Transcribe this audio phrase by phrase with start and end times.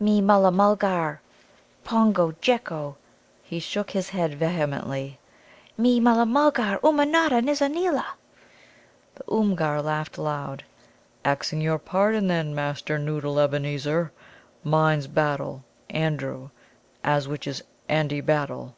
[0.00, 1.20] "Me Mulla mulgar,
[1.84, 2.96] Pongo Jecco"
[3.44, 5.20] he shook Ins head vehemently
[5.78, 8.14] "me Mulla mulgar Ummanodda Nizza neela."
[9.14, 10.64] The Oomgar laughed aloud.
[11.24, 14.10] "Axing your pardon, then, Master Noddle Ebenezer,
[14.64, 16.50] mine's Battle Andrew,
[17.04, 18.74] as which is Andy, Battle."